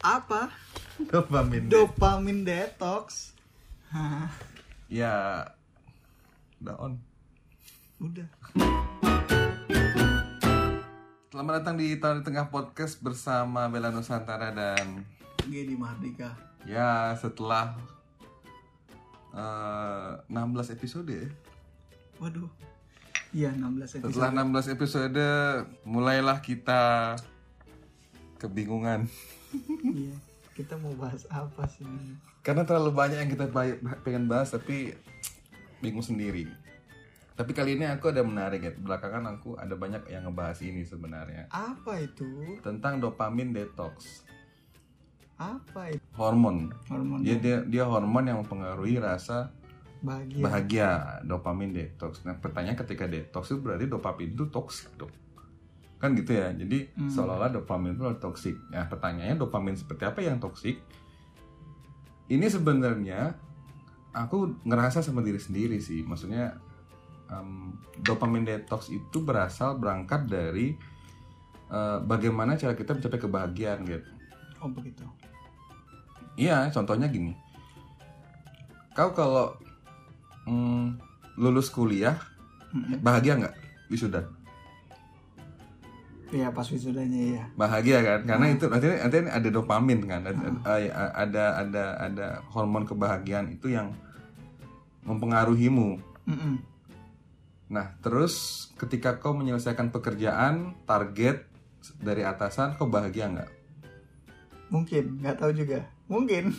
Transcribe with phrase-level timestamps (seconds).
[0.00, 0.48] Apa?
[0.96, 1.68] Dopamin.
[1.68, 3.36] Dopamin detox.
[3.92, 4.32] Hah,
[4.88, 5.44] ya
[6.64, 6.96] udah on.
[8.00, 8.24] udah.
[11.28, 15.04] Selamat datang di Tahun di Tengah Podcast bersama Bella Nusantara dan
[15.44, 16.32] Gini Mardika.
[16.64, 17.76] ya setelah
[19.36, 21.28] eh, 16 episode ya.
[22.16, 22.48] Waduh.
[23.36, 24.16] Iya 16 episode.
[24.16, 25.24] Setelah 16 episode
[25.84, 27.16] mulailah kita
[28.40, 29.04] kebingungan
[29.84, 30.14] Iya.
[30.50, 31.86] Kita mau bahas apa sih?
[32.40, 33.46] karena terlalu banyak yang kita
[34.00, 34.96] pengen bahas tapi
[35.78, 36.48] bingung sendiri.
[37.32, 38.72] Tapi kali ini aku ada menarik ya.
[38.72, 42.60] Belakangan aku ada banyak yang ngebahas ini sebenarnya Apa itu?
[42.60, 44.24] tentang dopamin detox.
[45.40, 46.04] Apa itu?
[46.12, 46.68] Hormon.
[46.84, 49.48] Hormon Dia dia dia hormon yang mempengaruhi rasa
[50.00, 50.40] bahagia.
[50.40, 50.90] bahagia,
[51.24, 52.20] dopamin detox.
[52.24, 55.12] Nah, pertanyaan ketika detox itu berarti dopamin itu toksik dong.
[56.00, 56.48] Kan gitu ya.
[56.50, 57.12] Jadi Hmm.
[57.12, 58.56] seolah-olah dopamin itu toksik.
[58.72, 60.80] Nah, pertanyaannya dopamin seperti apa yang toksik?
[62.30, 63.36] Ini sebenarnya
[64.10, 66.00] aku ngerasa sama diri sendiri sih.
[66.02, 66.56] Maksudnya
[67.28, 70.74] em, dopamin detox itu berasal berangkat dari
[71.70, 74.10] eh, bagaimana cara kita mencapai kebahagiaan gitu.
[74.58, 75.04] Oh begitu.
[76.34, 77.36] Iya, contohnya gini.
[78.90, 79.54] Kau kalau
[80.48, 80.98] mm,
[81.38, 82.18] lulus kuliah
[82.74, 82.98] Mm-mm.
[83.02, 83.54] bahagia nggak
[83.86, 84.26] wisuda?
[86.30, 87.44] Iya pas wisudanya ya.
[87.58, 88.20] Bahagia kan?
[88.22, 93.74] Karena itu nanti nanti ada dopamin kan, ada ada ada ada, ada hormon kebahagiaan itu
[93.74, 93.90] yang
[95.02, 95.98] mempengaruhimu.
[96.30, 96.54] Mm-mm.
[97.70, 101.46] Nah, terus ketika kau menyelesaikan pekerjaan, target
[101.98, 103.50] dari atasan, kau bahagia nggak?
[104.70, 105.82] Mungkin nggak tahu juga.
[106.06, 106.54] Mungkin.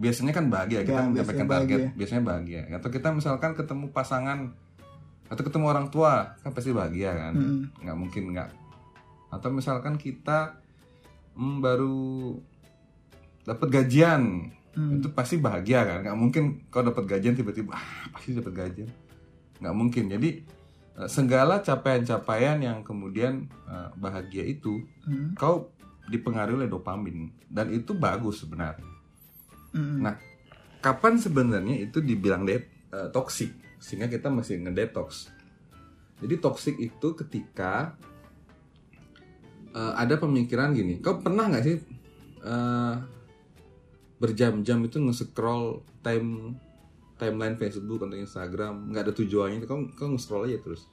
[0.00, 1.98] biasanya kan bahagia kita Ya, mencapai biasanya target bahagia.
[1.98, 4.38] biasanya bahagia atau kita misalkan ketemu pasangan
[5.30, 7.60] atau ketemu orang tua kan pasti bahagia kan Mm-mm.
[7.80, 8.50] nggak mungkin nggak
[9.30, 10.58] atau misalkan kita
[11.32, 12.34] mm, baru
[13.42, 14.22] dapat gajian
[14.70, 15.02] Hmm.
[15.02, 18.86] itu pasti bahagia kan nggak mungkin kau dapat gajian tiba-tiba ah pasti dapat gajian
[19.58, 20.30] nggak mungkin jadi
[20.94, 25.34] eh, segala capaian-capaian yang kemudian eh, bahagia itu Mm.
[25.34, 25.74] kau
[26.06, 28.86] dipengaruhi oleh dopamin dan itu bagus sebenarnya
[29.70, 29.98] Mm-mm.
[30.00, 30.14] Nah,
[30.78, 35.32] kapan sebenarnya itu dibilang de- eh, toksik sehingga kita mesti ngedetox.
[36.20, 37.96] Jadi toksik itu ketika
[39.72, 41.76] eh, ada pemikiran gini, kau pernah nggak sih
[42.44, 42.94] eh,
[44.20, 46.60] berjam-jam itu nge-scroll time
[47.16, 50.84] timeline Facebook atau Instagram nggak ada tujuannya, kau kau nge-scroll aja terus.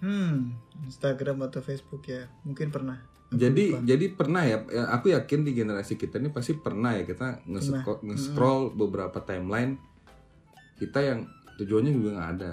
[0.00, 3.00] Hmm, Instagram atau Facebook ya, mungkin pernah.
[3.32, 3.84] Aku Jadi lupa.
[3.88, 8.04] jadi pernah ya, ya, aku yakin di generasi kita ini pasti pernah ya kita nge-scroll,
[8.04, 9.80] nge-scroll beberapa timeline
[10.76, 11.20] kita yang
[11.60, 12.52] tujuannya juga nggak ada.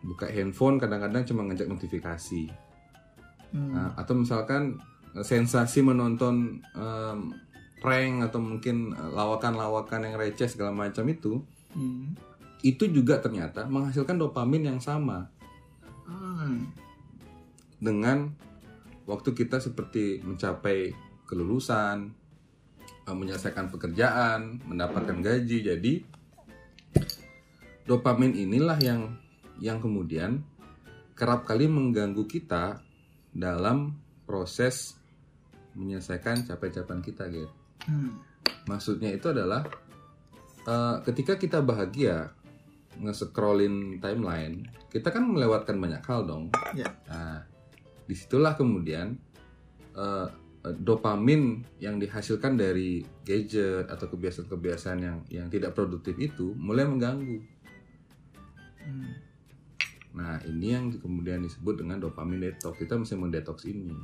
[0.00, 2.48] Buka handphone kadang-kadang cuma ngajak notifikasi.
[3.52, 3.72] Hmm.
[3.74, 4.78] Nah, atau misalkan
[5.12, 7.18] eh, sensasi menonton em,
[7.80, 12.18] prank atau mungkin eh, lawakan-lawakan yang receh segala macam itu, Hmm.
[12.66, 15.30] itu juga ternyata menghasilkan dopamin yang sama
[16.10, 16.66] Hmm.
[17.78, 18.34] dengan
[19.06, 20.90] waktu kita seperti mencapai
[21.30, 22.10] kelulusan,
[23.06, 25.58] eh, menyelesaikan pekerjaan, mendapatkan gaji.
[25.62, 25.92] Jadi
[27.88, 29.16] dopamin inilah yang
[29.60, 30.44] yang kemudian
[31.14, 32.80] kerap kali mengganggu kita
[33.30, 33.92] dalam
[34.24, 34.96] proses
[35.76, 37.50] menyelesaikan capaian-capaian kita, gitu.
[37.86, 38.18] Hmm.
[38.66, 39.68] Maksudnya itu adalah
[40.64, 42.32] eh, ketika kita bahagia
[42.98, 46.50] nge-scrollin timeline, kita kan melewatkan banyak hal dong.
[46.74, 46.90] Ya.
[47.06, 47.44] Nah,
[48.08, 49.14] di situlah kemudian
[49.94, 50.28] eh,
[50.60, 57.59] dopamin yang dihasilkan dari gadget atau kebiasaan-kebiasaan yang yang tidak produktif itu mulai mengganggu.
[60.10, 62.74] Nah, ini yang kemudian disebut dengan dopamin detox.
[62.78, 63.94] Kita mesti mendetox ini.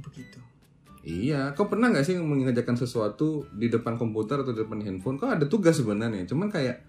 [0.00, 0.38] Begitu.
[1.04, 5.20] Iya, kau pernah nggak sih mengerjakan sesuatu di depan komputer atau di depan handphone?
[5.20, 6.80] Kau ada tugas sebenarnya, cuman kayak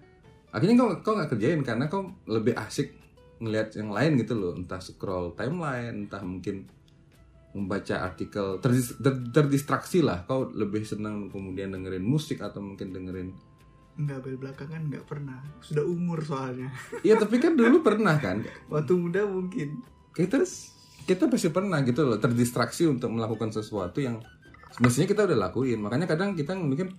[0.56, 2.96] akhirnya kau kau nggak kerjain karena kau lebih asik
[3.44, 6.64] ngelihat yang lain gitu loh, entah scroll timeline, entah mungkin
[7.52, 10.24] membaca artikel terdis- ter- terdistraksi lah.
[10.24, 13.36] Kau lebih senang kemudian dengerin musik atau mungkin dengerin.
[13.96, 15.40] Enggak bel belakangan nggak pernah.
[15.64, 16.68] Sudah umur soalnya.
[17.06, 18.44] Iya, tapi kan dulu pernah kan.
[18.68, 19.80] Waktu muda mungkin.
[20.12, 20.40] Kita
[21.06, 24.20] kita pasti pernah gitu loh terdistraksi untuk melakukan sesuatu yang
[24.74, 25.80] semestinya kita udah lakuin.
[25.80, 26.92] Makanya kadang kita mikir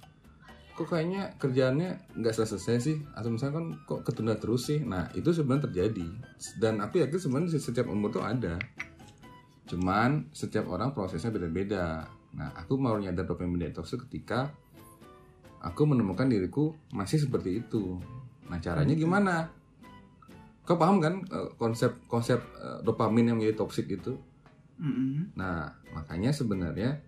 [0.77, 5.33] kok kayaknya kerjaannya nggak selesai sih atau misalnya kan kok ketunda terus sih nah itu
[5.33, 6.05] sebenarnya terjadi
[6.61, 8.61] dan aku yakin sebenarnya setiap umur tuh ada
[9.65, 12.05] cuman setiap orang prosesnya beda-beda
[12.37, 14.53] nah aku mau nyadar dopamin detox itu ketika
[15.59, 17.97] aku menemukan diriku masih seperti itu
[18.47, 19.49] nah caranya gimana
[20.63, 24.15] kau paham kan eh, konsep konsep eh, dopamin yang menjadi toksik itu
[24.77, 25.33] Mm-mm.
[25.33, 27.01] Nah, makanya sebenarnya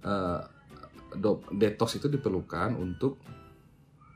[0.00, 0.40] eh,
[1.12, 3.20] do- detox itu diperlukan untuk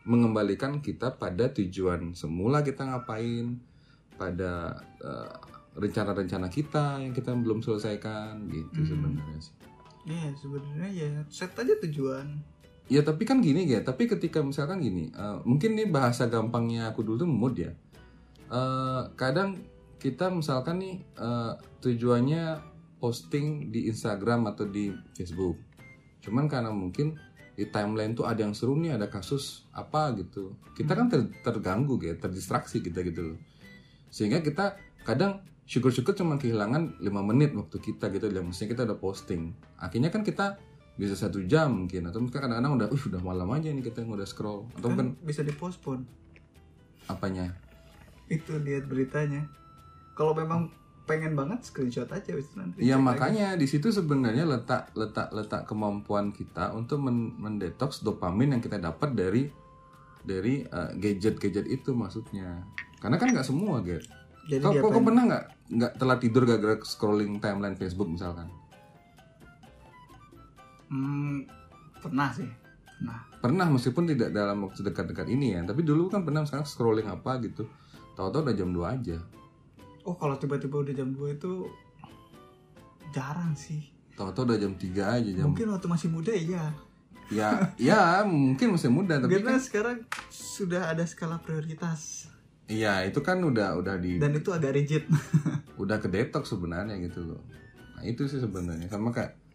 [0.06, 3.61] mengembalikan kita pada tujuan semula kita ngapain,
[4.17, 5.34] pada eh,
[5.76, 8.88] rencana-rencana kita yang kita belum selesaikan gitu Hmm.
[8.88, 9.55] sebenarnya sih.
[10.08, 12.26] Iya sebenarnya ya set aja tujuan.
[12.87, 17.03] Ya tapi kan gini ya, tapi ketika misalkan gini, eh, mungkin nih bahasa gampangnya aku
[17.03, 17.75] dulu tuh mood ya.
[18.47, 19.59] Eh, kadang
[19.99, 21.53] kita misalkan nih eh,
[21.83, 22.62] tujuannya
[23.03, 25.59] posting di Instagram atau di Facebook.
[26.23, 27.19] Cuman karena mungkin
[27.56, 30.55] di timeline tuh ada yang seru nih, ada kasus apa gitu.
[30.77, 33.39] Kita kan ter- terganggu gitu, terdistraksi kita gitu loh.
[34.12, 38.99] Sehingga kita kadang syukur-syukur cuma kehilangan 5 menit waktu kita gitu, dan maksudnya kita udah
[39.00, 39.56] posting.
[39.81, 40.61] Akhirnya kan kita
[40.96, 44.25] bisa satu jam mungkin atau mungkin kadang-kadang udah uh udah malam aja nih kita udah
[44.25, 46.08] scroll atau mungkin Kan bisa dipospon.
[47.06, 47.52] apanya
[48.26, 49.46] Itu lihat beritanya.
[50.16, 50.72] Kalau memang
[51.06, 52.82] pengen banget screenshot aja wis nanti.
[52.82, 53.06] ya lagi.
[53.06, 58.82] makanya di situ sebenarnya letak letak letak kemampuan kita untuk men- mendetoks dopamin yang kita
[58.82, 59.46] dapat dari
[60.26, 62.66] dari uh, gadget-gadget itu maksudnya
[62.98, 64.02] karena kan nggak semua Get.
[64.50, 65.44] Jadi Kau, pernah nggak
[65.75, 68.50] nggak telat tidur gara-gara scrolling timeline Facebook misalkan
[70.88, 71.43] Hmm,
[71.99, 72.49] pernah sih.
[72.97, 77.06] Nah, pernah meskipun tidak dalam waktu dekat-dekat ini ya tapi dulu kan pernah misalkan scrolling
[77.06, 77.69] apa gitu
[78.19, 79.19] tahu-tahu udah jam 2 aja
[80.03, 81.53] oh kalau tiba-tiba udah jam 2 itu
[83.15, 83.87] jarang sih.
[84.19, 86.75] tahu-tahu udah jam 3 aja jam Mungkin waktu masih muda iya.
[87.31, 89.97] ya ya mungkin masih muda tapi Karena kan sekarang
[90.32, 92.32] sudah ada skala prioritas
[92.67, 95.05] iya itu kan udah udah di dan itu agak rigid.
[95.82, 97.43] udah ke detox sebenarnya gitu loh
[97.94, 99.45] nah itu sih sebenarnya sama kayak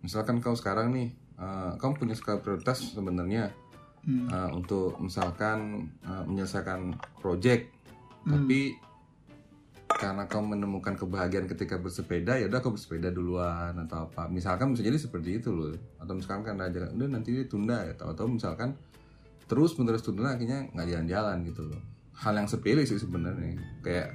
[0.00, 1.08] misalkan kau sekarang nih
[1.38, 3.52] eh, kau punya skala prioritas sebenarnya
[4.08, 4.30] Hmm.
[4.30, 7.74] eh, untuk misalkan eh, menyelesaikan project.
[8.24, 8.34] Hmm.
[8.44, 8.76] tapi
[9.88, 14.30] karena kau menemukan kebahagiaan ketika bersepeda ya udah kau bersepeda duluan atau apa.
[14.30, 15.74] Misalkan bisa jadi seperti itu loh.
[15.98, 17.98] Atau misalkan kan aja udah nanti dia tunda ya.
[17.98, 18.78] Atau atau misalkan
[19.50, 21.80] terus menerus tunda akhirnya nggak jalan-jalan gitu loh.
[22.14, 23.58] Hal yang sepele sih sebenarnya.
[23.82, 24.08] Kayak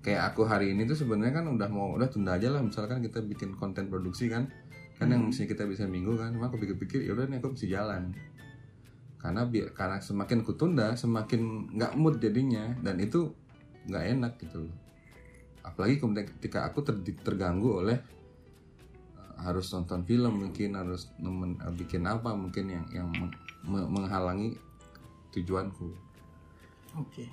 [0.00, 2.64] kayak aku hari ini tuh sebenarnya kan udah mau udah tunda aja lah.
[2.64, 4.48] Misalkan kita bikin konten produksi kan
[5.02, 7.66] kan yang mesti kita bisa minggu kan cuma aku pikir-pikir ya udah nih aku mesti
[7.66, 8.14] jalan.
[9.18, 13.30] Karena biar karena semakin ku tunda semakin nggak mood jadinya dan itu
[13.90, 14.74] nggak enak gitu loh.
[15.62, 17.98] Apalagi kemudian ketika aku ter- terganggu oleh
[19.18, 23.90] uh, harus nonton film mungkin harus nemen, uh, bikin apa mungkin yang yang meng- me-
[23.90, 24.58] menghalangi
[25.30, 25.90] tujuanku.
[26.98, 27.24] Oke.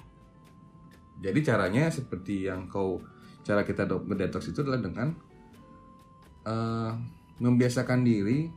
[1.20, 3.04] jadi caranya seperti yang kau
[3.44, 5.12] cara kita ngedetox itu adalah dengan
[6.48, 6.92] eh,
[7.40, 8.52] membiasakan diri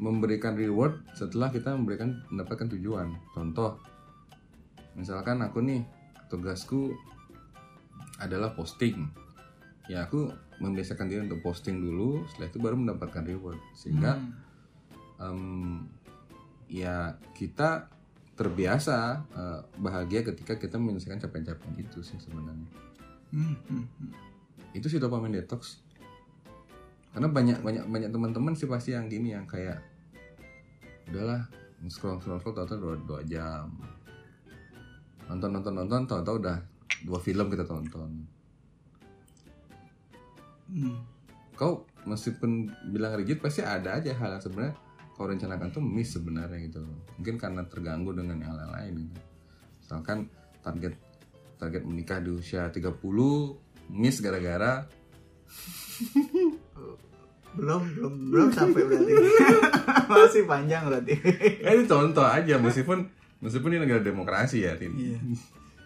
[0.00, 3.12] memberikan reward setelah kita memberikan mendapatkan tujuan.
[3.36, 3.76] Contoh,
[4.96, 5.84] misalkan aku nih
[6.32, 6.96] tugasku
[8.16, 9.10] adalah posting.
[9.90, 10.30] Ya aku
[10.62, 13.60] membiasakan diri untuk posting dulu, setelah itu baru mendapatkan reward.
[13.76, 14.32] Sehingga Hmm.
[15.20, 15.40] em,
[16.70, 17.90] ya kita
[18.38, 22.64] terbiasa eh, bahagia ketika kita menyelesaikan capaian-capaian itu sih sebenarnya
[23.30, 24.10] Hmm, hmm, hmm.
[24.74, 25.84] itu sih dopamine detox
[27.10, 29.82] karena banyak banyak banyak teman-teman sih pasti yang gini yang kayak
[31.10, 31.42] udahlah
[31.90, 33.66] scroll scroll scroll tau dua, dua jam.
[35.26, 36.58] Nonton nonton nonton tau tau udah
[37.02, 38.26] dua film kita tonton.
[40.70, 41.02] Hmm.
[41.58, 44.78] kau meskipun bilang rigid pasti ada aja hal yang sebenarnya
[45.18, 46.86] kau rencanakan tuh miss sebenarnya gitu
[47.18, 49.20] mungkin karena terganggu dengan yang lain-lain gitu.
[49.82, 50.30] Misalkan
[50.62, 50.94] target
[51.58, 52.86] target menikah di usia 30
[53.90, 54.86] miss gara-gara
[57.54, 59.12] belum belum belum sampai berarti.
[60.10, 61.14] Masih panjang berarti.
[61.62, 63.10] Ya itu contoh aja meskipun
[63.42, 64.94] meskipun ini negara demokrasi ya Tin.
[64.94, 65.18] Iya.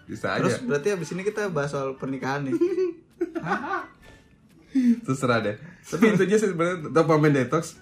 [0.05, 0.45] bisa aja.
[0.45, 2.55] Terus berarti abis ini kita bahas soal pernikahan nih.
[5.09, 5.57] Terserah deh.
[5.89, 7.81] Tapi itu aja sebenarnya dopamine detox.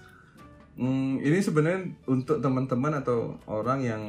[0.79, 4.03] Hmm, ini sebenarnya untuk teman-teman atau orang yang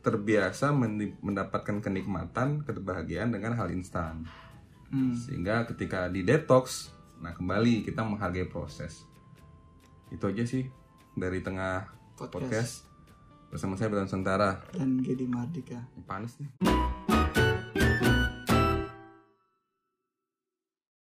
[0.00, 0.72] terbiasa
[1.20, 4.24] mendapatkan kenikmatan kebahagiaan dengan hal instan.
[4.90, 5.14] Hmm.
[5.14, 6.90] sehingga ketika di detox
[7.22, 9.06] nah kembali kita menghargai proses
[10.10, 10.66] itu aja sih
[11.14, 11.86] dari tengah
[12.18, 12.34] Podcast.
[12.34, 12.72] podcast,
[13.54, 14.60] bersama saya Betan Sentara.
[14.74, 17.09] Dan Gedi Mardika panas nih